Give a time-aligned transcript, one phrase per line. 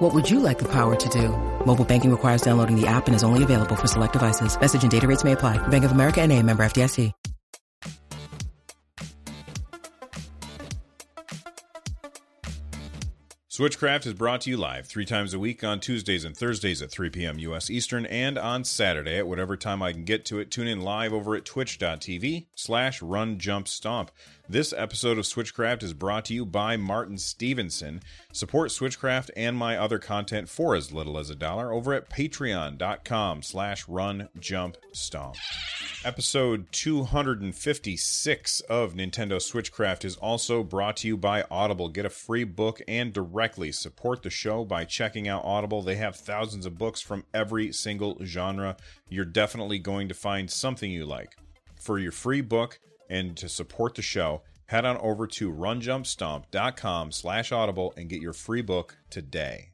[0.00, 1.28] What would you like the power to do?
[1.66, 4.58] Mobile banking requires downloading the app and is only available for select devices.
[4.58, 5.58] Message and data rates may apply.
[5.68, 7.12] Bank of America and a member FDIC.
[13.60, 16.90] Switchcraft is brought to you live three times a week on Tuesdays and Thursdays at
[16.90, 17.38] 3 p.m.
[17.40, 17.68] U.S.
[17.68, 20.50] Eastern and on Saturday at whatever time I can get to it.
[20.50, 24.12] Tune in live over at twitch.tv slash run jump stomp.
[24.50, 28.02] This episode of Switchcraft is brought to you by Martin Stevenson.
[28.32, 33.44] Support Switchcraft and my other content for as little as a dollar over at patreon.com
[33.44, 35.36] slash run jump stomp.
[36.04, 41.88] Episode 256 of Nintendo Switchcraft is also brought to you by Audible.
[41.88, 45.80] Get a free book and directly support the show by checking out Audible.
[45.80, 48.76] They have thousands of books from every single genre.
[49.08, 51.36] You're definitely going to find something you like.
[51.76, 52.80] For your free book,
[53.10, 58.32] and to support the show, head on over to runjumpstomp.com slash audible and get your
[58.32, 59.70] free book today.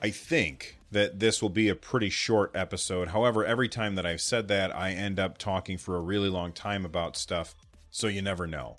[0.00, 3.08] I think that this will be a pretty short episode.
[3.08, 6.52] However, every time that I've said that, I end up talking for a really long
[6.52, 7.54] time about stuff,
[7.90, 8.76] so you never know.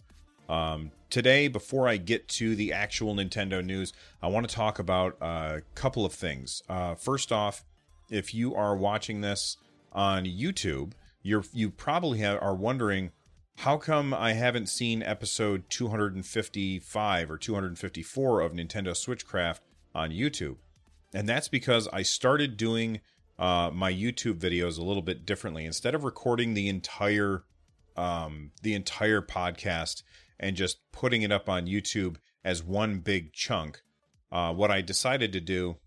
[0.48, 5.18] Um, today, before I get to the actual Nintendo news, I want to talk about
[5.22, 6.62] a couple of things.
[6.70, 7.64] Uh, first off,
[8.10, 9.58] if you are watching this
[9.92, 13.12] on YouTube, you're you probably are wondering
[13.58, 19.60] how come I haven't seen episode 255 or 254 of Nintendo Switchcraft
[19.94, 20.58] on YouTube,
[21.14, 23.02] and that's because I started doing
[23.38, 25.66] uh, my YouTube videos a little bit differently.
[25.66, 27.44] Instead of recording the entire
[27.98, 30.04] um, the entire podcast
[30.40, 33.82] and just putting it up on YouTube as one big chunk.
[34.32, 35.78] Uh, what I decided to do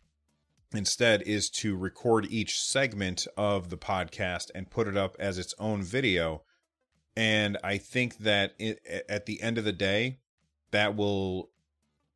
[0.75, 5.55] instead is to record each segment of the podcast and put it up as its
[5.59, 6.43] own video.
[7.17, 10.19] And I think that it, at the end of the day,
[10.71, 11.51] that will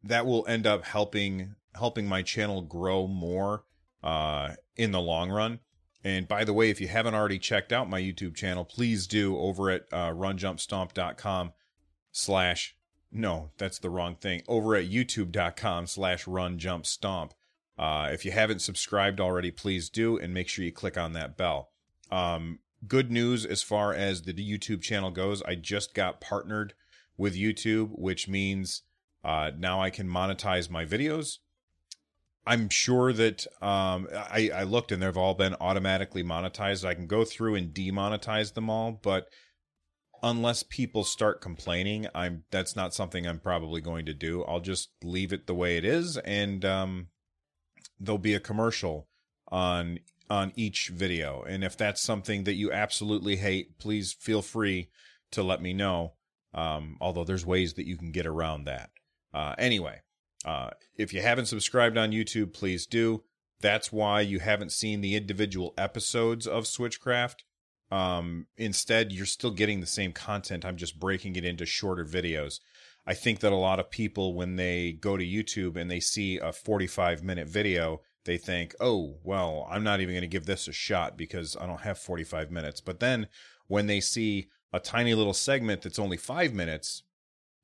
[0.02, 3.64] that will end up helping helping my channel grow more
[4.02, 5.60] uh, in the long run.
[6.02, 9.36] And by the way, if you haven't already checked out my YouTube channel, please do
[9.36, 11.52] over at uh, runjumpstomp.com
[12.16, 12.74] slash
[13.12, 14.42] no, that's the wrong thing.
[14.48, 17.34] Over at youtube.com slash run jump stomp.
[17.78, 21.36] Uh, if you haven't subscribed already, please do and make sure you click on that
[21.36, 21.70] bell.
[22.10, 25.42] Um, good news as far as the YouTube channel goes.
[25.42, 26.74] I just got partnered
[27.16, 28.82] with YouTube, which means
[29.22, 31.38] uh, now I can monetize my videos.
[32.46, 36.84] I'm sure that um, I, I looked and they've all been automatically monetized.
[36.84, 39.28] I can go through and demonetize them all, but
[40.22, 44.44] unless people start complaining, I'm that's not something I'm probably going to do.
[44.44, 47.08] I'll just leave it the way it is, and um,
[47.98, 49.08] there'll be a commercial
[49.48, 51.42] on on each video.
[51.42, 54.90] And if that's something that you absolutely hate, please feel free
[55.30, 56.14] to let me know.
[56.52, 58.90] Um, although there's ways that you can get around that.
[59.34, 60.00] Uh, anyway,
[60.44, 63.22] uh, if you haven't subscribed on YouTube, please do.
[63.60, 67.36] That's why you haven't seen the individual episodes of Switchcraft
[67.90, 70.64] um, instead, you're still getting the same content.
[70.64, 72.60] I'm just breaking it into shorter videos.
[73.06, 76.38] I think that a lot of people, when they go to YouTube and they see
[76.38, 80.66] a 45 minute video, they think, oh, well, I'm not even going to give this
[80.66, 82.80] a shot because I don't have 45 minutes.
[82.80, 83.28] But then
[83.68, 87.04] when they see a tiny little segment that's only five minutes,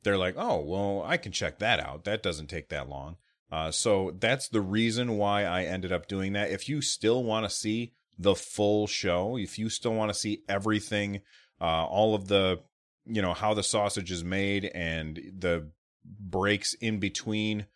[0.04, 2.04] they're like, oh, well, I can check that out.
[2.04, 3.16] That doesn't take that long.
[3.50, 6.50] Uh, so that's the reason why I ended up doing that.
[6.50, 10.42] If you still want to see the full show, if you still want to see
[10.48, 11.22] everything,
[11.60, 12.60] uh, all of the,
[13.04, 15.70] you know, how the sausage is made and the
[16.04, 17.66] breaks in between,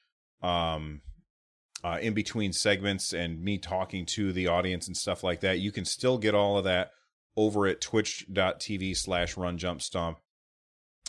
[0.42, 1.00] um,
[1.84, 5.72] uh, in between segments and me talking to the audience and stuff like that, you
[5.72, 6.90] can still get all of that
[7.36, 10.18] over at twitch.tv slash run jump stomp.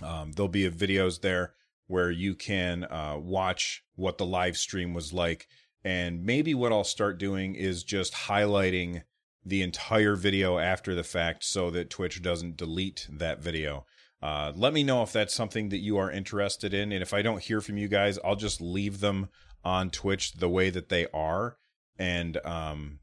[0.04, 1.54] Um, there'll be videos there
[1.88, 5.48] where you can uh, watch what the live stream was like.
[5.84, 9.04] And maybe what I'll start doing is just highlighting
[9.48, 13.86] the entire video after the fact so that Twitch doesn't delete that video.
[14.22, 16.92] Uh, let me know if that's something that you are interested in.
[16.92, 19.30] And if I don't hear from you guys, I'll just leave them
[19.64, 21.58] on Twitch the way that they are.
[21.98, 23.00] And um,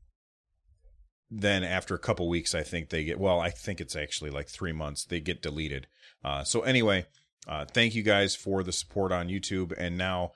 [1.31, 4.49] then after a couple weeks, I think they get, well, I think it's actually like
[4.49, 5.87] three months, they get deleted.
[6.23, 7.07] Uh, so, anyway,
[7.49, 9.73] uh, thank you guys for the support on YouTube.
[9.77, 10.33] And now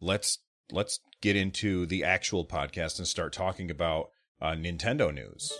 [0.00, 0.38] let's
[0.72, 4.08] let's get into the actual podcast and start talking about
[4.40, 5.52] uh, Nintendo news.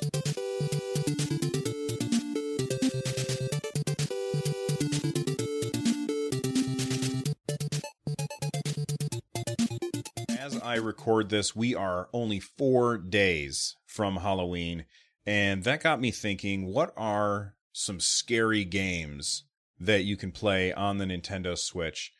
[10.38, 14.84] As I record this, we are only four days from Halloween,
[15.24, 19.44] and that got me thinking what are some scary games
[19.80, 22.12] that you can play on the Nintendo Switch?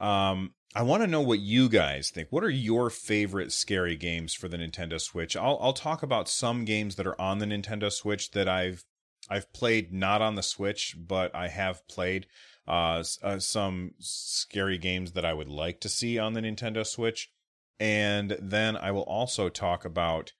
[0.00, 2.28] Um, I want to know what you guys think.
[2.30, 5.36] What are your favorite scary games for the Nintendo Switch?
[5.36, 8.84] I'll I'll talk about some games that are on the Nintendo Switch that I've
[9.30, 12.26] I've played not on the Switch, but I have played
[12.66, 17.30] uh, uh, some scary games that I would like to see on the Nintendo Switch,
[17.78, 20.32] and then I will also talk about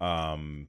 [0.00, 0.68] um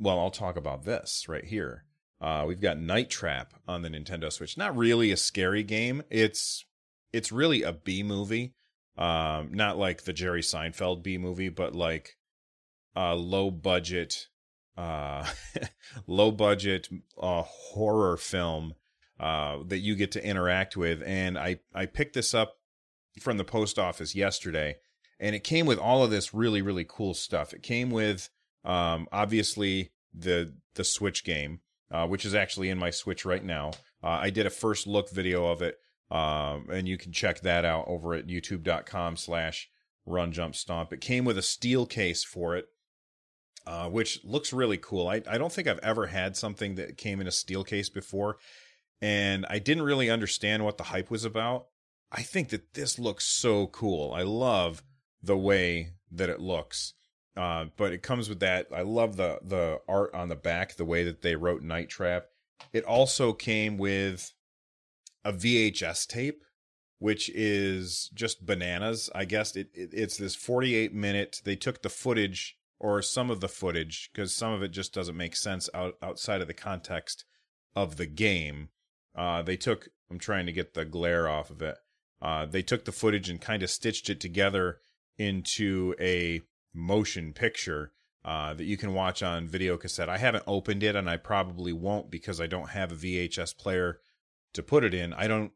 [0.00, 1.84] well, I'll talk about this right here.
[2.20, 4.56] Uh, we've got Night Trap on the Nintendo Switch.
[4.56, 6.02] Not really a scary game.
[6.10, 6.64] It's
[7.12, 8.54] it's really a B movie.
[8.96, 12.16] Um, not like the Jerry Seinfeld B movie, but like
[12.94, 14.28] a low budget,
[14.76, 15.26] uh,
[16.06, 16.88] low budget
[17.20, 18.74] uh, horror film
[19.18, 21.02] uh, that you get to interact with.
[21.04, 22.56] And I I picked this up
[23.20, 24.76] from the post office yesterday,
[25.18, 27.54] and it came with all of this really really cool stuff.
[27.54, 28.28] It came with
[28.64, 31.60] um, obviously the the Switch game,
[31.90, 33.70] uh, which is actually in my Switch right now.
[34.02, 35.78] Uh, I did a first look video of it
[36.10, 39.68] um, and you can check that out over at youtube.com slash
[40.06, 40.92] run jump stomp.
[40.92, 42.66] It came with a steel case for it,
[43.66, 45.08] uh, which looks really cool.
[45.08, 48.38] I, I don't think I've ever had something that came in a steel case before,
[49.00, 51.66] and I didn't really understand what the hype was about.
[52.12, 54.12] I think that this looks so cool.
[54.12, 54.82] I love
[55.22, 56.94] the way that it looks.
[57.36, 58.66] Uh, but it comes with that.
[58.74, 62.26] I love the the art on the back, the way that they wrote Night Trap.
[62.72, 64.32] It also came with
[65.24, 66.44] a VHS tape,
[66.98, 69.10] which is just bananas.
[69.14, 71.40] I guess it, it it's this 48 minute.
[71.44, 75.16] They took the footage or some of the footage because some of it just doesn't
[75.16, 77.24] make sense out, outside of the context
[77.76, 78.70] of the game.
[79.14, 79.88] Uh, they took.
[80.10, 81.76] I'm trying to get the glare off of it.
[82.20, 84.78] Uh, they took the footage and kind of stitched it together
[85.18, 86.42] into a
[86.74, 87.92] motion picture
[88.24, 90.08] uh, that you can watch on video cassette.
[90.08, 94.00] I haven't opened it, and I probably won't because I don't have a VHS player
[94.54, 95.12] to put it in.
[95.12, 95.52] I don't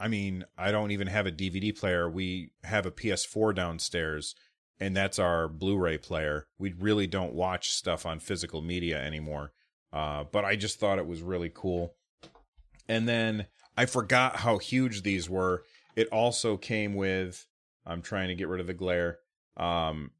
[0.00, 2.10] I mean, I don't even have a DVD player.
[2.10, 4.34] We have a PS4 downstairs
[4.80, 6.48] and that's our Blu-ray player.
[6.58, 9.52] We really don't watch stuff on physical media anymore.
[9.92, 11.94] Uh, but I just thought it was really cool.
[12.88, 13.46] And then
[13.76, 15.62] I forgot how huge these were.
[15.94, 17.46] It also came with
[17.86, 19.18] I'm trying to get rid of the glare.
[19.56, 20.10] Um,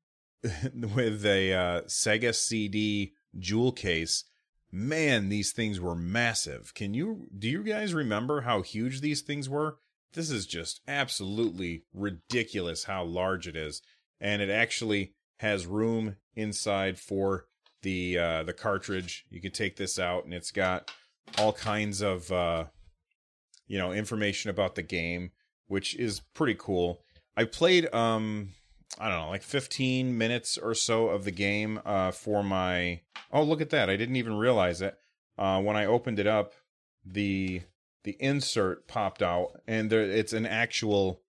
[0.75, 4.25] with a uh, Sega CD jewel case
[4.73, 6.73] man, these things were massive.
[6.75, 9.77] Can you do you guys remember how huge these things were?
[10.15, 13.83] This is just absolutely ridiculous how large it is.
[14.21, 17.47] And it actually has room inside for
[17.83, 19.27] the uh the cartridge.
[19.29, 20.91] You can take this out and it's got
[21.39, 22.65] all kinds of uh
[23.67, 25.31] you know, information about the game,
[25.67, 27.03] which is pretty cool.
[27.37, 28.51] I played um
[28.99, 33.01] I don't know, like 15 minutes or so of the game uh, for my.
[33.33, 33.89] Oh, look at that!
[33.89, 34.97] I didn't even realize it.
[35.39, 36.53] Uh, when I opened it up,
[37.05, 37.63] the
[38.05, 41.23] the insert popped out, and there it's an actual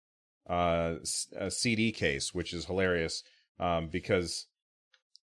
[0.49, 0.97] uh,
[1.49, 3.23] CD case, which is hilarious
[3.59, 4.47] um, because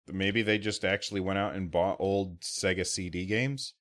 [0.07, 3.73] maybe they just actually went out and bought old Sega CD games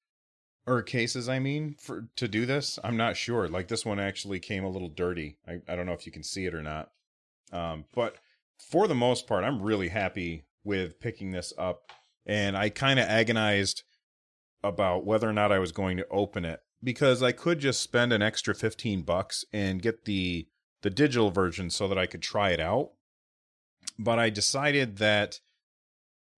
[0.66, 1.28] or cases.
[1.28, 3.48] I mean, for to do this, I'm not sure.
[3.48, 5.38] Like this one actually came a little dirty.
[5.46, 6.90] I I don't know if you can see it or not.
[7.52, 8.16] Um, but
[8.58, 11.90] for the most part, I'm really happy with picking this up.
[12.26, 13.84] And I kind of agonized
[14.62, 18.12] about whether or not I was going to open it because I could just spend
[18.12, 20.48] an extra 15 bucks and get the
[20.82, 22.90] the digital version so that I could try it out.
[23.98, 25.40] But I decided that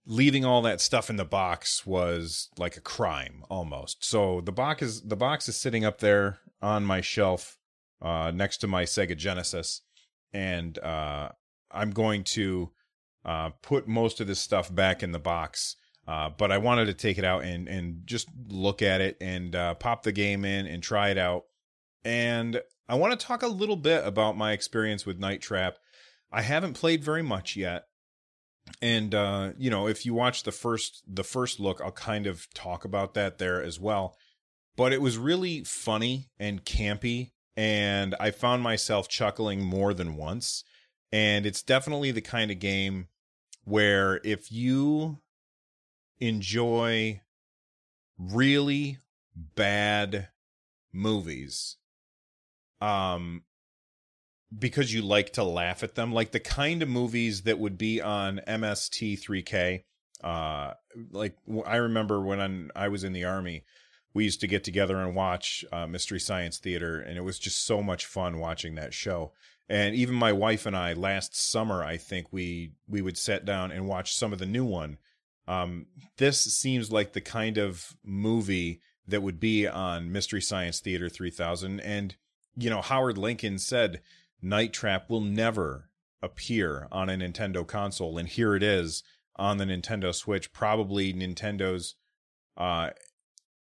[0.07, 4.05] leaving all that stuff in the box was like a crime almost.
[4.05, 7.59] So the box is the box is sitting up there on my shelf
[8.01, 9.83] uh, next to my Sega Genesis,
[10.33, 11.31] and uh,
[11.71, 12.71] I'm going to
[13.25, 15.77] uh, put most of this stuff back in the box.
[16.09, 19.55] Uh, but I wanted to take it out and and just look at it and
[19.55, 21.45] uh, pop the game in and try it out.
[22.03, 25.77] And I want to talk a little bit about my experience with Night Trap.
[26.33, 27.85] I haven't played very much yet,
[28.81, 32.47] and uh, you know, if you watch the first the first look, I'll kind of
[32.55, 34.17] talk about that there as well.
[34.79, 40.65] But it was really funny and campy, and I found myself chuckling more than once
[41.13, 43.09] and it's definitely the kind of game
[43.65, 45.19] where if you
[46.19, 47.21] enjoy
[48.19, 48.99] really
[49.55, 50.29] bad
[50.93, 51.77] movies
[52.81, 53.43] um
[54.57, 58.01] because you like to laugh at them, like the kind of movies that would be
[58.01, 59.85] on MST3K.
[60.23, 60.73] Uh,
[61.11, 61.37] like
[61.67, 63.65] I remember when I was in the army,
[64.15, 67.65] we used to get together and watch uh, Mystery Science Theater, and it was just
[67.65, 69.33] so much fun watching that show.
[69.69, 73.71] And even my wife and I last summer, I think we we would sit down
[73.71, 74.99] and watch some of the new one.
[75.47, 81.09] Um, this seems like the kind of movie that would be on Mystery Science Theater
[81.09, 81.81] 3000.
[81.81, 82.17] And
[82.57, 84.01] you know, Howard Lincoln said
[84.43, 85.91] Night Trap will never
[86.23, 89.03] appear on a Nintendo console, and here it is
[89.37, 90.53] on the Nintendo Switch.
[90.53, 91.95] Probably Nintendo's
[92.57, 92.91] uh,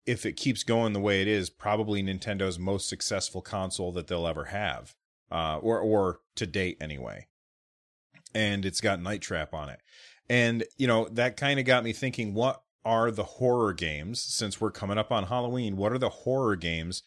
[0.06, 4.26] if it keeps going the way it is, probably Nintendo's most successful console that they'll
[4.26, 4.94] ever have,
[5.30, 7.26] uh, or or to date anyway.
[8.34, 9.80] And it's got Night Trap on it,
[10.28, 14.22] and you know that kind of got me thinking: what are the horror games?
[14.22, 17.02] Since we're coming up on Halloween, what are the horror games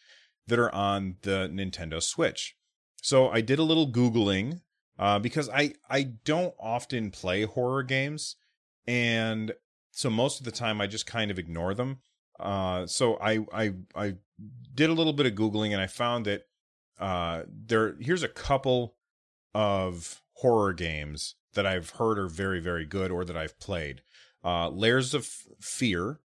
[0.46, 2.56] that are on the Nintendo Switch?
[3.02, 4.60] So I did a little googling
[4.98, 8.36] uh, because I I don't often play horror games,
[8.86, 9.52] and
[9.92, 11.98] so most of the time I just kind of ignore them.
[12.40, 14.14] Uh, so I I I
[14.74, 16.46] did a little bit of googling and I found that
[16.98, 18.96] uh, there here's a couple
[19.54, 24.02] of horror games that I've heard are very very good or that I've played.
[24.44, 25.26] Uh, Layers of
[25.60, 26.20] Fear.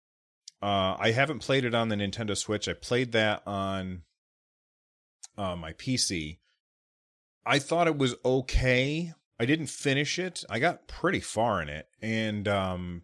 [0.61, 2.69] Uh, I haven't played it on the Nintendo Switch.
[2.69, 4.03] I played that on
[5.37, 6.39] uh, my PC.
[7.45, 9.13] I thought it was okay.
[9.41, 10.45] I didn't finish it.
[10.49, 13.03] I got pretty far in it, and um,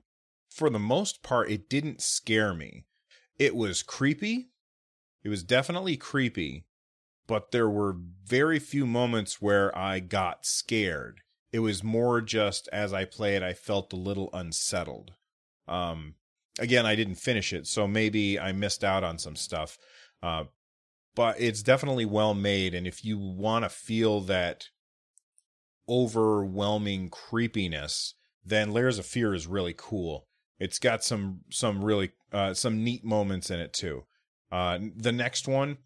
[0.49, 2.85] for the most part, it didn't scare me.
[3.39, 4.51] It was creepy.
[5.25, 6.65] It was definitely creepy,
[7.29, 11.21] but there were very few moments where I got scared.
[11.53, 15.13] It was more just as I played, I felt a little unsettled.
[15.69, 16.15] Um,
[16.59, 19.79] again, I didn't finish it, so maybe I missed out on some stuff.
[20.23, 20.45] Uh,
[21.15, 24.69] but it's definitely well made, and if you want to feel that
[25.89, 30.27] overwhelming creepiness, then Layers of Fear is really cool.
[30.59, 34.05] It's got some some really uh, some neat moments in it too.
[34.51, 35.79] Uh, the next one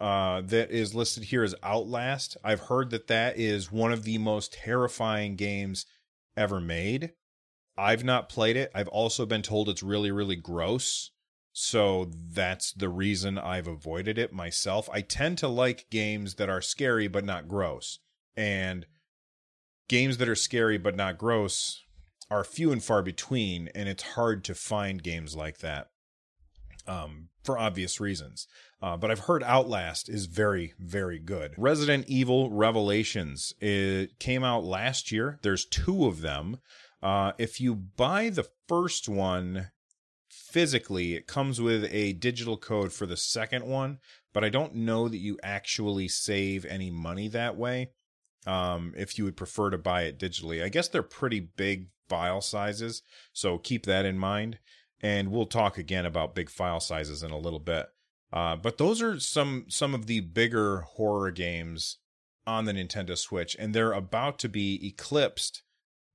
[0.00, 2.36] uh, that is listed here is Outlast.
[2.42, 5.86] I've heard that that is one of the most terrifying games
[6.36, 7.12] ever made.
[7.76, 8.70] I've not played it.
[8.74, 11.10] I've also been told it's really really gross.
[11.52, 14.88] So that's the reason I've avoided it myself.
[14.92, 17.98] I tend to like games that are scary but not gross.
[18.36, 18.86] And
[19.88, 21.82] games that are scary but not gross
[22.30, 25.88] are few and far between, and it's hard to find games like that
[26.86, 28.46] um, for obvious reasons.
[28.82, 31.54] Uh, but I've heard Outlast is very, very good.
[31.58, 35.38] Resident Evil Revelations it came out last year.
[35.42, 36.58] There's two of them.
[37.02, 39.70] Uh, if you buy the first one
[40.28, 43.98] physically, it comes with a digital code for the second one,
[44.32, 47.90] but I don't know that you actually save any money that way.
[48.46, 52.40] Um, if you would prefer to buy it digitally, I guess they're pretty big file
[52.40, 53.02] sizes.
[53.32, 54.58] So keep that in mind.
[55.02, 57.86] And we'll talk again about big file sizes in a little bit.
[58.32, 61.98] Uh, but those are some some of the bigger horror games
[62.46, 65.62] on the Nintendo Switch, and they're about to be eclipsed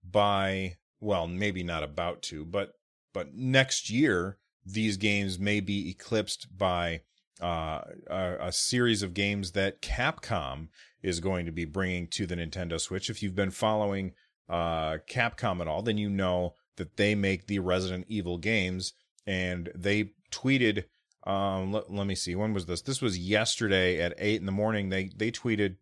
[0.04, 2.74] by well, maybe not about to, but
[3.14, 7.02] but next year these games may be eclipsed by
[7.42, 10.70] uh, a, a, series of games that Capcom
[11.04, 13.10] is going to be bringing to the Nintendo Switch.
[13.10, 14.14] If you've been following
[14.50, 18.94] uh, Capcom at all, then you know that they make the Resident Evil games.
[19.28, 20.86] And they tweeted,
[21.26, 22.82] um, let, let me see, when was this?
[22.82, 24.90] This was yesterday at eight in the morning.
[24.90, 25.78] They they tweeted,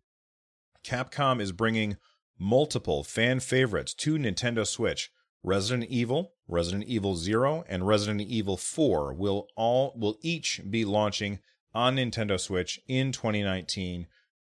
[0.84, 1.96] Capcom is bringing
[2.38, 5.10] multiple fan favorites to Nintendo Switch.
[5.42, 11.40] Resident Evil, Resident Evil 0, and Resident Evil 4 will all will each be launching
[11.74, 14.06] on Nintendo Switch in 2019.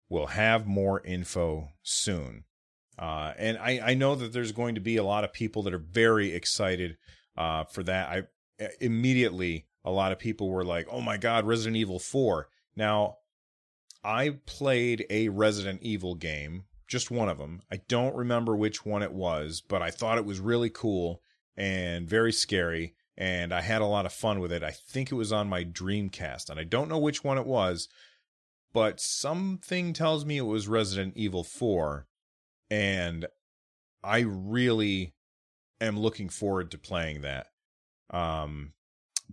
[0.08, 2.44] We'll have more info soon.
[2.98, 5.74] Uh, and I, I know that there's going to be a lot of people that
[5.74, 6.96] are very excited
[7.36, 8.08] uh, for that.
[8.08, 8.22] I
[8.80, 13.18] immediately a lot of people were like, "Oh my God, Resident Evil 4." Now,
[14.04, 17.62] I played a Resident Evil game, just one of them.
[17.72, 21.22] I don't remember which one it was, but I thought it was really cool
[21.56, 24.62] and very scary, and I had a lot of fun with it.
[24.62, 27.88] I think it was on my Dreamcast, and I don't know which one it was,
[28.74, 32.06] but something tells me it was Resident Evil 4
[32.70, 33.26] and
[34.02, 35.14] I really
[35.80, 37.48] am looking forward to playing that.
[38.10, 38.72] Um,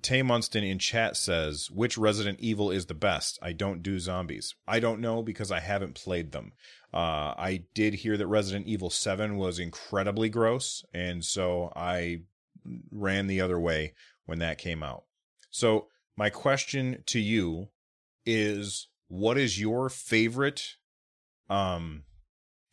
[0.02, 3.40] Tay Munston in chat says, which Resident Evil is the best?
[3.42, 4.56] I don't do zombies.
[4.68, 6.54] I don't know because I haven't played them.
[6.94, 12.22] Uh, I did hear that Resident Evil 7 was incredibly gross, and so I
[12.92, 13.94] ran the other way
[14.26, 15.06] when that came out.
[15.50, 17.70] So, my question to you
[18.26, 20.76] is what is your favorite
[21.50, 22.04] um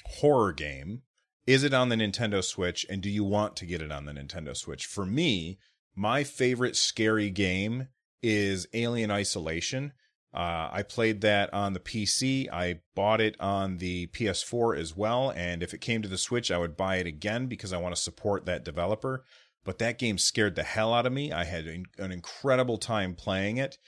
[0.05, 1.03] horror game?
[1.47, 2.87] Is it on the Nintendo Switch?
[2.89, 4.87] And do you want to get it on the Nintendo Switch?
[4.87, 5.59] For me,
[5.94, 7.88] my favorite scary game
[8.23, 9.92] is Alien Isolation.
[10.32, 12.49] Uh, I played that on the PC.
[12.52, 15.32] I bought it on the PS4 as well.
[15.35, 17.94] And if it came to the Switch, I would buy it again because I want
[17.94, 19.25] to support that developer.
[19.64, 21.32] But that game scared the hell out of me.
[21.32, 23.78] I had an incredible time playing it.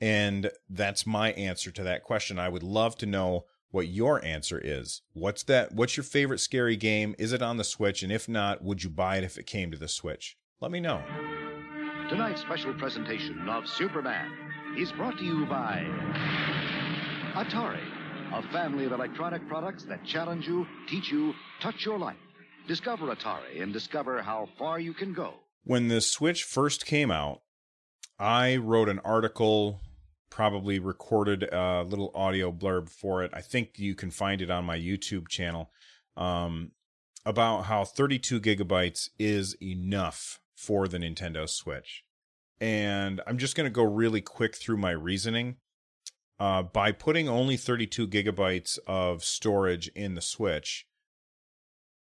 [0.00, 2.38] And that's my answer to that question.
[2.38, 5.02] I would love to know what your answer is.
[5.12, 5.72] What's that?
[5.72, 7.14] What's your favorite scary game?
[7.18, 8.02] Is it on the Switch?
[8.02, 10.36] And if not, would you buy it if it came to the Switch?
[10.60, 11.02] Let me know.
[12.12, 14.30] Tonight's special presentation of Superman
[14.76, 15.82] is brought to you by
[17.32, 17.80] Atari,
[18.34, 22.18] a family of electronic products that challenge you, teach you, touch your life.
[22.68, 25.32] Discover Atari and discover how far you can go.
[25.64, 27.40] When the Switch first came out,
[28.18, 29.80] I wrote an article
[30.28, 33.30] probably recorded a little audio blurb for it.
[33.32, 35.70] I think you can find it on my YouTube channel
[36.18, 36.72] um,
[37.24, 42.04] about how 32 gigabytes is enough for the Nintendo Switch.
[42.60, 45.56] And I'm just going to go really quick through my reasoning.
[46.38, 50.86] Uh, by putting only 32 gigabytes of storage in the Switch,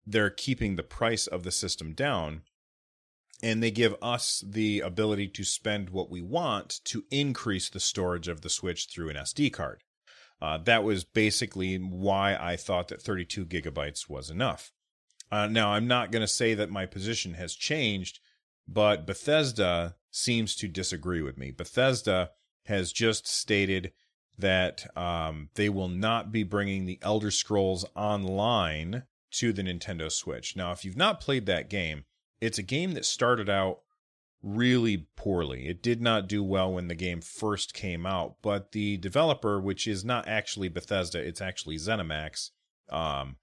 [0.04, 2.42] they're keeping the price of the system down
[3.42, 8.28] and they give us the ability to spend what we want to increase the storage
[8.28, 9.82] of the Switch through an SD card.
[10.40, 14.72] Uh, that was basically why I thought that 32 gigabytes was enough.
[15.32, 18.20] Uh, now, I'm not going to say that my position has changed,
[18.72, 21.50] but Bethesda seems to disagree with me.
[21.50, 22.30] Bethesda
[22.66, 23.92] has just stated
[24.38, 30.56] that um, they will not be bringing the Elder Scrolls Online to the Nintendo Switch.
[30.56, 32.04] Now, if you've not played that game,
[32.40, 33.80] it's a game that started out
[34.42, 35.68] really poorly.
[35.68, 39.86] It did not do well when the game first came out, but the developer, which
[39.86, 42.50] is not actually Bethesda, it's actually ZeniMax,
[42.90, 43.36] um,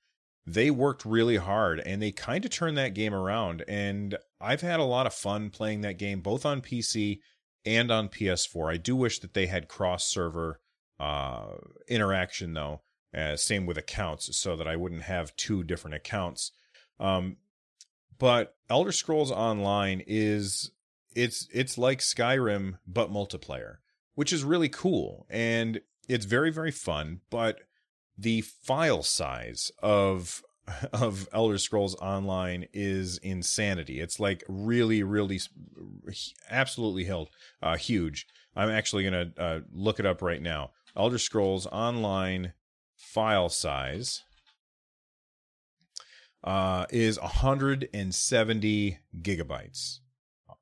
[0.45, 3.63] they worked really hard and they kind of turned that game around.
[3.67, 7.19] And I've had a lot of fun playing that game, both on PC
[7.65, 8.73] and on PS4.
[8.73, 10.59] I do wish that they had cross server
[10.99, 11.55] uh,
[11.87, 12.81] interaction, though.
[13.15, 16.51] Uh, same with accounts, so that I wouldn't have two different accounts.
[16.99, 17.37] Um,
[18.19, 20.71] but Elder Scrolls Online is
[21.15, 23.77] it's it's like Skyrim but multiplayer,
[24.15, 27.61] which is really cool and it's very very fun, but
[28.17, 30.43] the file size of
[30.93, 33.99] of Elder Scrolls Online is insanity.
[33.99, 35.39] It's like really, really,
[36.49, 37.29] absolutely held,
[37.61, 38.27] uh, huge.
[38.55, 40.71] I'm actually gonna uh, look it up right now.
[40.95, 42.53] Elder Scrolls Online
[42.95, 44.23] file size
[46.43, 49.99] uh, is 170 gigabytes.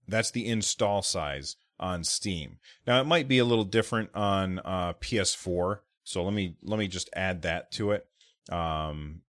[0.08, 2.60] That's the install size on Steam.
[2.86, 6.88] Now it might be a little different on uh, PS4, so let me let me
[6.88, 8.06] just add that to it.
[8.52, 9.22] Um,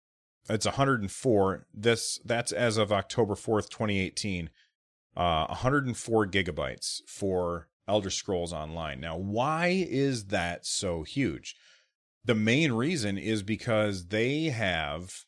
[0.49, 1.65] it's 104.
[1.73, 4.49] This that's as of October 4th, 2018.
[5.15, 8.99] Uh, 104 gigabytes for Elder Scrolls Online.
[8.99, 11.55] Now, why is that so huge?
[12.23, 15.25] The main reason is because they have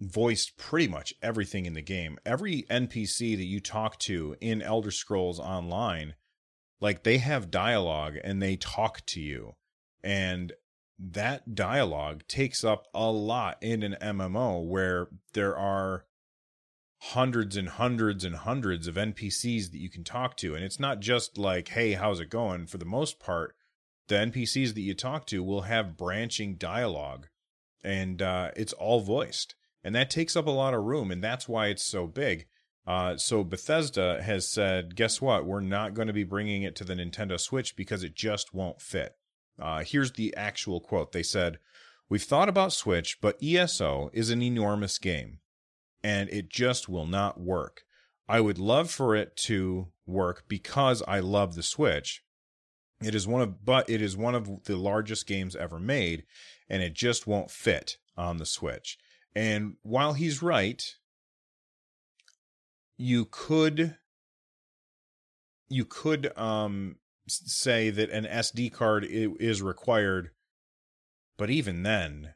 [0.00, 2.18] voiced pretty much everything in the game.
[2.24, 6.14] Every NPC that you talk to in Elder Scrolls Online,
[6.80, 9.54] like they have dialogue and they talk to you.
[10.02, 10.52] And
[10.98, 16.04] that dialogue takes up a lot in an MMO where there are
[17.00, 20.54] hundreds and hundreds and hundreds of NPCs that you can talk to.
[20.54, 22.66] And it's not just like, hey, how's it going?
[22.66, 23.54] For the most part,
[24.08, 27.28] the NPCs that you talk to will have branching dialogue
[27.84, 29.54] and uh, it's all voiced
[29.88, 32.46] and that takes up a lot of room, and that's why it's so big.
[32.86, 35.46] Uh, so Bethesda has said, guess what?
[35.46, 38.80] We're not going to be bringing it to the Nintendo Switch because it just won't
[38.80, 39.14] fit.
[39.60, 41.12] Uh, here's the actual quote.
[41.12, 41.58] They said,
[42.08, 45.40] "We've thought about Switch, but ESO is an enormous game,
[46.02, 47.84] and it just will not work.
[48.28, 52.22] I would love for it to work because I love the Switch."
[53.00, 56.24] It is one of, but it is one of the largest games ever made,
[56.68, 58.98] and it just won't fit on the Switch.
[59.34, 60.82] And while he's right,
[62.96, 63.96] you could
[65.68, 66.96] you could um
[67.30, 70.30] say that an SD card is required
[71.36, 72.34] but even then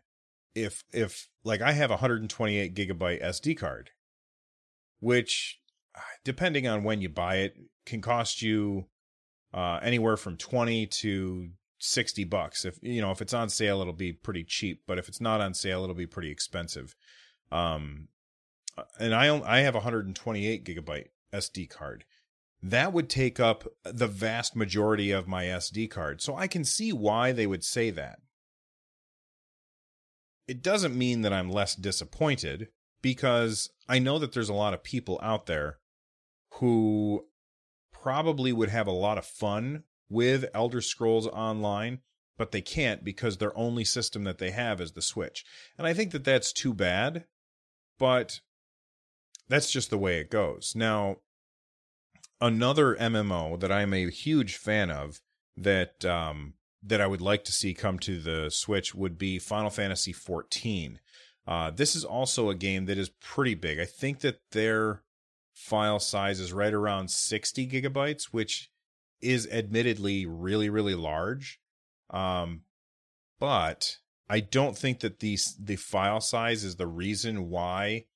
[0.55, 3.91] if if like I have a 128 gigabyte SD card
[5.01, 5.61] which
[6.25, 8.87] depending on when you buy it can cost you
[9.53, 12.65] uh, anywhere from 20 to 60 bucks.
[12.65, 15.41] If you know, if it's on sale it'll be pretty cheap, but if it's not
[15.41, 16.95] on sale it'll be pretty expensive.
[17.51, 18.09] Um
[18.79, 22.05] uh, and I I have a 128 gigabyte SD card.
[22.63, 26.23] That would take up the vast majority of my SD card.
[26.23, 28.21] So I can see why they would say that.
[30.49, 32.69] it doesn't mean that I'm less disappointed
[33.01, 35.79] because I know that there's a lot of people out there
[36.55, 37.27] who
[37.93, 42.01] probably would have a lot of fun with Elder Scrolls Online,
[42.37, 45.45] but they can't because their only system that they have is the Switch.
[45.79, 47.25] And I think that that's too bad,
[47.99, 48.41] but
[49.49, 50.75] that's just the way it goes.
[50.77, 51.17] Now,
[52.43, 55.21] another MMO that I'm a huge fan of
[55.57, 59.71] that um, that I would like to see come to the Switch would be Final
[59.71, 60.97] Fantasy XIV.
[61.47, 63.79] Uh, this is also a game that is pretty big.
[63.79, 65.03] I think that their
[65.55, 68.71] file size is right around 60 gigabytes, which
[69.21, 71.61] is admittedly really, really large.
[72.11, 72.63] Um,
[73.39, 78.07] but I don't think that the the file size is the reason why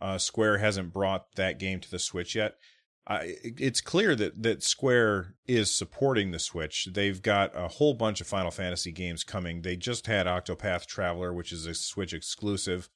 [0.00, 2.56] uh, Square hasn't brought that game to the Switch yet.
[3.06, 6.88] Uh, it's clear that that Square is supporting the Switch.
[6.92, 9.62] They've got a whole bunch of Final Fantasy games coming.
[9.62, 12.88] They just had Octopath Traveler, which is a Switch exclusive.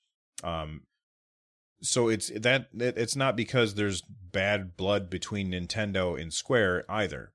[0.45, 0.83] Um,
[1.83, 7.33] so it's that it's not because there's bad blood between Nintendo and Square either.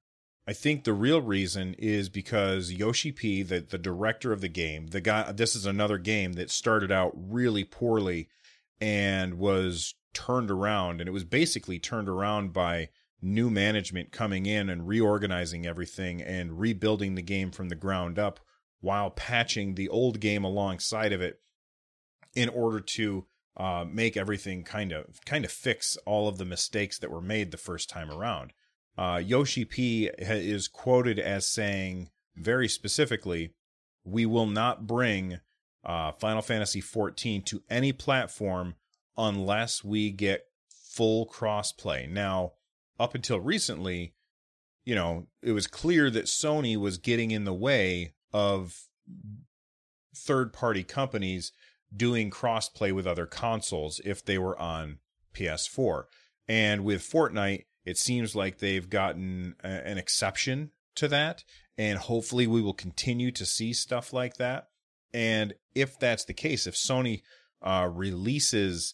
[0.47, 4.87] I think the real reason is because Yoshi P, the the director of the game,
[4.87, 5.31] the guy.
[5.31, 8.29] This is another game that started out really poorly
[8.79, 12.89] and was turned around, and it was basically turned around by
[13.21, 18.39] new management coming in and reorganizing everything and rebuilding the game from the ground up
[18.79, 21.39] while patching the old game alongside of it
[22.35, 23.25] in order to
[23.57, 27.51] uh, make everything kind of kind of fix all of the mistakes that were made
[27.51, 28.53] the first time around.
[28.97, 33.53] Uh, Yoshi P is quoted as saying very specifically,
[34.03, 35.39] "We will not bring
[35.83, 38.75] uh, Final Fantasy XIV to any platform
[39.17, 42.53] unless we get full crossplay." Now,
[42.99, 44.13] up until recently,
[44.85, 48.87] you know, it was clear that Sony was getting in the way of
[50.15, 51.51] third-party companies
[51.95, 54.99] doing crossplay with other consoles if they were on
[55.33, 56.05] PS4.
[56.47, 61.43] And with Fortnite, it seems like they've gotten a, an exception to that.
[61.77, 64.67] And hopefully, we will continue to see stuff like that.
[65.13, 67.21] And if that's the case, if Sony
[67.61, 68.93] uh, releases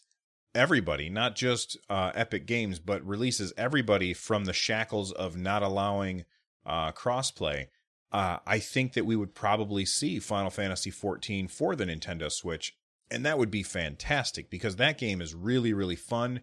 [0.58, 6.26] everybody, not just uh, Epic Games, but releases everybody from the shackles of not allowing
[6.66, 7.68] uh, crossplay,
[8.12, 12.76] uh, I think that we would probably see Final Fantasy XIV for the Nintendo Switch
[13.10, 16.42] and that would be fantastic because that game is really really fun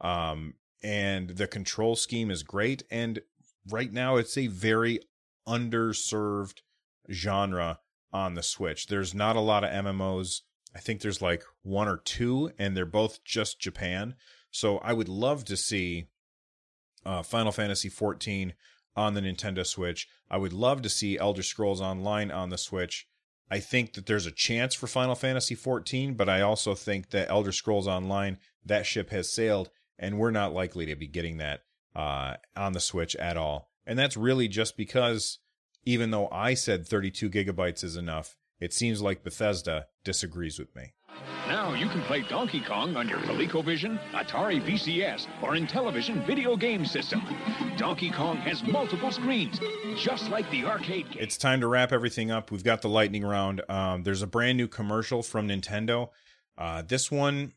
[0.00, 3.20] um, and the control scheme is great and
[3.70, 5.00] right now it's a very
[5.48, 6.60] underserved
[7.10, 7.78] genre
[8.12, 8.86] on the switch.
[8.86, 10.42] There's not a lot of mmos
[10.76, 14.14] i think there's like one or two and they're both just japan.
[14.50, 16.06] So i would love to see
[17.04, 18.54] uh, final fantasy 14
[18.96, 20.08] on the nintendo switch.
[20.30, 23.06] I would love to see elder scrolls online on the switch.
[23.50, 27.30] I think that there's a chance for Final Fantasy 14, but I also think that
[27.30, 31.60] Elder Scrolls Online, that ship has sailed, and we're not likely to be getting that
[31.94, 33.70] uh, on the Switch at all.
[33.86, 35.38] And that's really just because,
[35.84, 40.92] even though I said 32 gigabytes is enough, it seems like Bethesda disagrees with me.
[41.48, 46.84] Now you can play Donkey Kong on your ColecoVision, Atari VCS, or Intellivision video game
[46.84, 47.22] system.
[47.76, 49.60] Donkey Kong has multiple screens,
[49.96, 51.22] just like the arcade game.
[51.22, 52.50] It's time to wrap everything up.
[52.50, 53.62] We've got the lightning round.
[53.68, 56.10] Um, there's a brand new commercial from Nintendo.
[56.58, 57.52] Uh, this one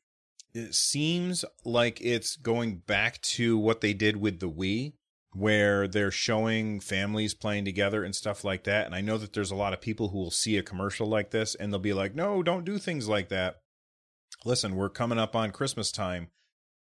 [0.54, 4.94] it seems like it's going back to what they did with the Wii,
[5.34, 8.86] where they're showing families playing together and stuff like that.
[8.86, 11.32] And I know that there's a lot of people who will see a commercial like
[11.32, 13.58] this and they'll be like, no, don't do things like that.
[14.44, 16.30] Listen, we're coming up on Christmas time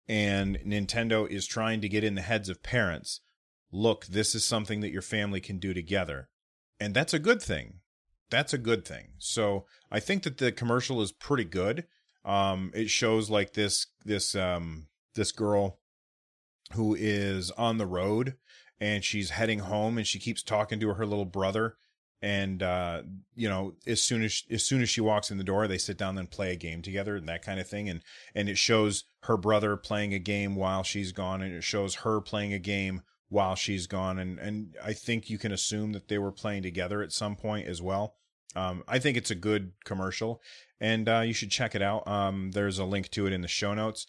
[0.09, 3.21] and Nintendo is trying to get in the heads of parents.
[3.73, 6.29] Look, this is something that your family can do together.
[6.79, 7.81] And that's a good thing.
[8.31, 9.15] That's a good thing.
[9.19, 11.87] So I think that the commercial is pretty good.
[12.25, 15.81] Um, it shows like this, this, um, this girl
[16.73, 18.35] who is on the road
[18.81, 21.77] and she's heading home and she keeps talking to her little brother.
[22.23, 23.03] And uh,
[23.35, 25.99] you know as soon as as soon as she walks in the door they sit
[25.99, 27.89] down and play a game together and that kind of thing.
[27.89, 28.03] And
[28.35, 32.21] and it shows her brother playing a game while she's gone and it shows her
[32.21, 34.19] playing a game while she's gone.
[34.19, 37.69] And and I think you can assume that they were playing together at some point
[37.69, 38.17] as well.
[38.57, 40.41] Um, I think it's a good commercial
[40.81, 42.07] and uh, you should check it out.
[42.09, 44.07] Um, there's a link to it in the show notes.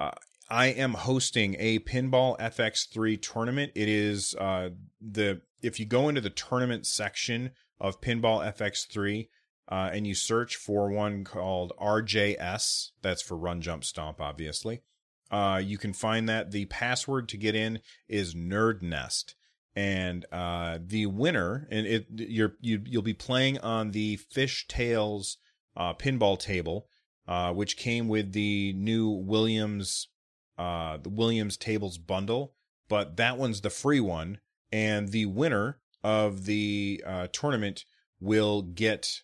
[0.00, 0.10] Uh,
[0.50, 3.72] I am hosting a Pinball FX3 tournament.
[3.74, 9.28] It is uh, the if you go into the tournament section of Pinball FX3
[9.68, 14.82] uh, and you search for one called RJS, that's for Run Jump Stomp, obviously.
[15.30, 19.34] Uh, you can find that the password to get in is Nerd Nest,
[19.74, 25.38] and uh, the winner and it you're you you'll be playing on the Fish Tales
[25.76, 26.86] uh, pinball table,
[27.26, 30.08] uh, which came with the new Williams
[30.58, 32.54] uh, the Williams tables bundle,
[32.88, 34.38] but that one's the free one,
[34.72, 37.84] and the winner of the uh, tournament
[38.20, 39.22] will get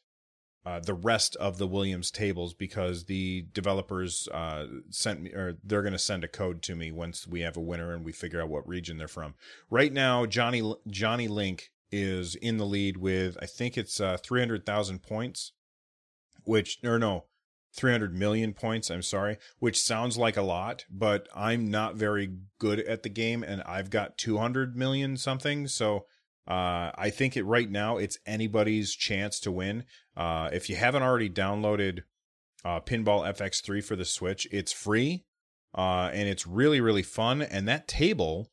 [0.67, 5.83] uh, the rest of the Williams tables because the developers uh, sent me, or they're
[5.83, 8.43] going to send a code to me once we have a winner and we figure
[8.43, 9.35] out what region they're from.
[9.71, 14.41] Right now, Johnny Johnny Link is in the lead with I think it's uh, three
[14.41, 15.53] hundred thousand points,
[16.45, 17.25] which or no,
[17.75, 22.81] 300 million points, I'm sorry, which sounds like a lot, but I'm not very good
[22.81, 25.69] at the game and I've got 200 million something.
[25.69, 26.07] So
[26.49, 29.85] uh, I think it right now it's anybody's chance to win.
[30.17, 32.01] Uh, if you haven't already downloaded
[32.65, 35.25] uh, Pinball FX3 for the Switch, it's free
[35.75, 37.43] uh, and it's really, really fun.
[37.43, 38.51] And that table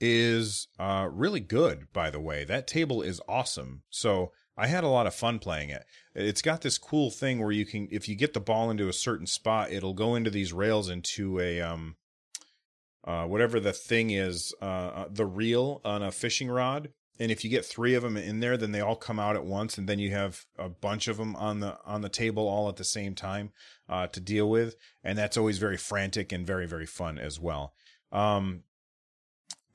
[0.00, 2.44] is uh, really good, by the way.
[2.44, 3.82] That table is awesome.
[3.90, 5.84] So I had a lot of fun playing it.
[6.16, 8.92] It's got this cool thing where you can, if you get the ball into a
[8.92, 11.94] certain spot, it'll go into these rails into a, um,
[13.04, 16.90] uh, whatever the thing is, uh, uh, the reel on a fishing rod.
[17.20, 19.44] And if you get three of them in there, then they all come out at
[19.44, 22.68] once, and then you have a bunch of them on the on the table all
[22.68, 23.50] at the same time
[23.88, 27.74] uh, to deal with, and that's always very frantic and very very fun as well.
[28.12, 28.62] Um,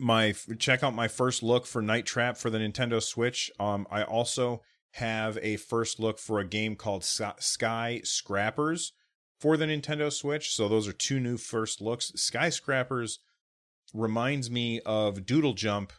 [0.03, 3.49] my check out my first look for Night Trap for the Nintendo Switch.
[3.59, 4.61] Um, I also
[4.91, 8.91] have a first look for a game called Sky Scrappers
[9.39, 10.53] for the Nintendo Switch.
[10.53, 12.11] So those are two new first looks.
[12.15, 13.19] Sky Scrappers
[13.93, 15.93] reminds me of Doodle Jump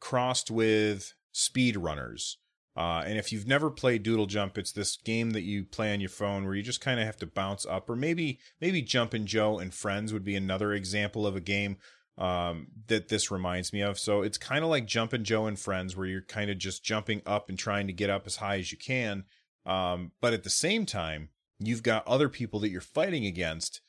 [0.00, 2.38] crossed with Speed Runners.
[2.76, 6.00] Uh, and if you've never played Doodle Jump, it's this game that you play on
[6.00, 9.26] your phone where you just kind of have to bounce up, or maybe maybe Jumpin'
[9.26, 11.76] Joe and Friends would be another example of a game
[12.18, 13.98] um, that this reminds me of.
[13.98, 17.22] So it's kind of like Jumpin' Joe and Friends, where you're kind of just jumping
[17.26, 19.24] up and trying to get up as high as you can.
[19.66, 23.80] Um, but at the same time, you've got other people that you're fighting against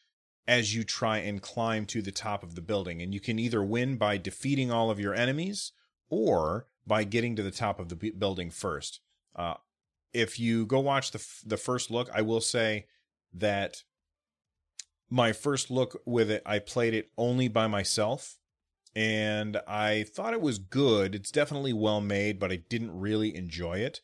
[0.47, 3.01] as you try and climb to the top of the building.
[3.01, 5.71] And you can either win by defeating all of your enemies
[6.09, 8.99] or by getting to the top of the building first.
[9.35, 9.55] Uh,
[10.13, 12.87] if you go watch the f- the first look, I will say
[13.33, 13.83] that
[15.11, 18.37] my first look with it, I played it only by myself
[18.95, 21.13] and I thought it was good.
[21.13, 24.01] It's definitely well made, but I didn't really enjoy it.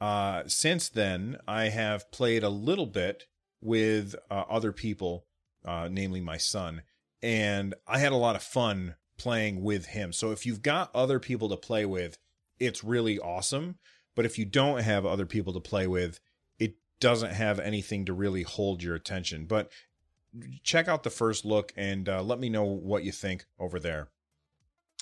[0.00, 3.24] Uh, since then, I have played a little bit
[3.60, 5.26] with uh, other people,
[5.64, 6.82] uh, namely my son,
[7.22, 10.12] and I had a lot of fun playing with him.
[10.12, 12.18] So if you've got other people to play with,
[12.58, 13.76] it's really awesome.
[14.16, 16.20] But if you don't have other people to play with,
[16.58, 19.46] it doesn't have anything to really hold your attention.
[19.46, 19.70] But
[20.62, 24.08] check out the first look and uh, let me know what you think over there.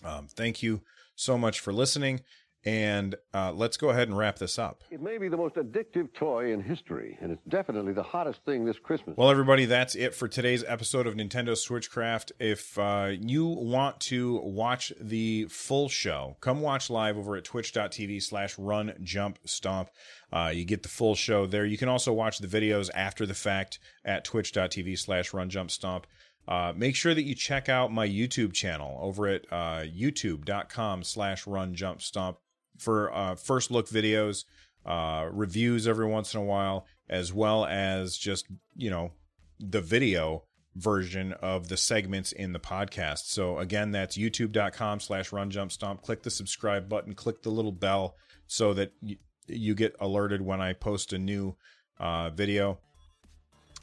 [0.04, 0.82] Um, thank you
[1.14, 2.20] so much for listening.
[2.64, 4.84] And uh, let's go ahead and wrap this up.
[4.90, 8.64] It may be the most addictive toy in history, and it's definitely the hottest thing
[8.64, 9.16] this Christmas.
[9.16, 12.30] Well, everybody, that's it for today's episode of Nintendo Switchcraft.
[12.38, 18.22] If uh, you want to watch the full show, come watch live over at twitch.tv
[18.22, 19.90] slash run jump stomp.
[20.32, 21.64] Uh, you get the full show there.
[21.64, 26.06] You can also watch the videos after the fact at twitch.tv slash run jump stomp.
[26.46, 31.46] Uh, make sure that you check out my YouTube channel over at uh, youtube.com slash
[31.46, 32.38] run jump stomp
[32.82, 34.44] for uh, first look videos,
[34.84, 39.12] uh, reviews every once in a while, as well as just, you know,
[39.60, 43.26] the video version of the segments in the podcast.
[43.26, 46.02] So again, that's youtube.com slash run jump stomp.
[46.02, 48.16] Click the subscribe button, click the little bell
[48.46, 49.16] so that you,
[49.46, 51.56] you get alerted when I post a new
[52.00, 52.78] uh, video.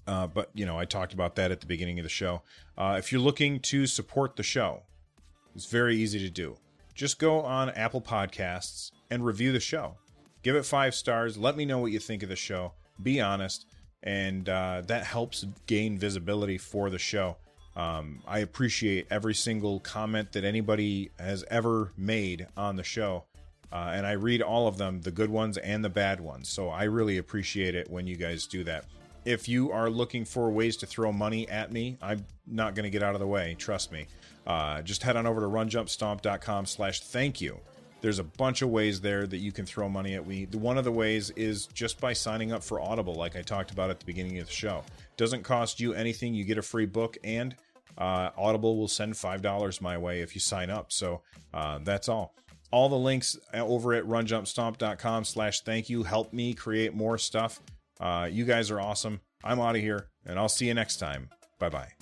[0.08, 2.42] Uh, but you know, I talked about that at the beginning of the show.
[2.78, 4.82] Uh, if you're looking to support the show,
[5.56, 6.58] it's very easy to do
[7.00, 9.96] just go on Apple Podcasts and review the show.
[10.44, 11.38] Give it five stars.
[11.38, 12.74] Let me know what you think of the show.
[13.02, 13.66] Be honest,
[14.04, 17.38] and uh, that helps gain visibility for the show.
[17.78, 23.24] Um, I appreciate every single comment that anybody has ever made on the show.
[23.72, 26.50] Uh, and I read all of them, the good ones and the bad ones.
[26.50, 28.84] So I really appreciate it when you guys do that.
[29.30, 32.90] If you are looking for ways to throw money at me, I'm not going to
[32.90, 33.56] get out of the way.
[33.60, 34.08] Trust me.
[34.48, 37.60] Uh, just head on over to runjumpstomp.com slash thank you.
[38.02, 40.48] There's a bunch of ways there that you can throw money at me.
[40.54, 43.92] One of the ways is just by signing up for Audible, like I talked about
[43.92, 44.84] at the beginning of the show.
[45.16, 46.34] Doesn't cost you anything.
[46.34, 47.56] You get a free book, and
[48.00, 50.92] uh, Audible will send $5 my way if you sign up.
[50.92, 51.22] So
[51.54, 52.34] uh, that's all.
[52.72, 57.60] All the links over at runjumpstomp.com slash thank you help me create more stuff.
[58.00, 59.22] Uh, you guys are awesome.
[59.44, 61.30] I'm out of here, and I'll see you next time.
[61.60, 61.99] Bye bye.